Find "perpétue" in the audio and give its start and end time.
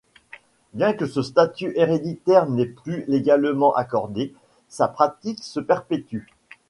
5.59-6.25